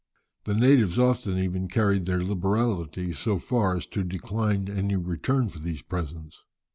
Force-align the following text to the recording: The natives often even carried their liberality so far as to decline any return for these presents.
The 0.45 0.55
natives 0.55 0.97
often 0.97 1.37
even 1.37 1.67
carried 1.67 2.07
their 2.07 2.23
liberality 2.23 3.13
so 3.13 3.37
far 3.37 3.75
as 3.77 3.85
to 3.93 4.03
decline 4.03 4.67
any 4.67 4.95
return 4.95 5.47
for 5.47 5.59
these 5.59 5.83
presents. 5.83 6.41